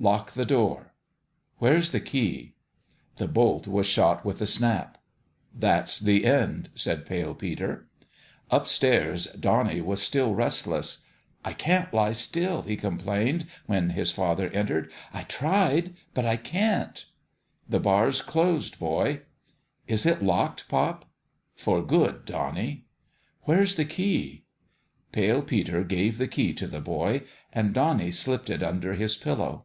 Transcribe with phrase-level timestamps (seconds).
[0.00, 0.92] Lock the door.
[1.58, 2.56] Where's the key?"
[3.16, 4.98] The bolt was shot with a snap.
[5.56, 7.88] "That's the end," said Pale Peter.
[8.50, 11.06] Up stairs Donnie was still restless.
[11.44, 12.96] 4< I can't THE END OF THE GAME 325 lie still," he
[13.32, 17.06] complained, when his father entered." I tried but I can't.""
[17.68, 19.22] The bar's closed, boy.""
[19.86, 21.06] Is it locked, pop?""
[21.54, 22.84] For good, Bonnie.""
[23.44, 24.44] Where's the key?"
[25.12, 27.22] Pale Peter gave the key to the boy;
[27.54, 29.64] and Bonnie slipped it under his pillow.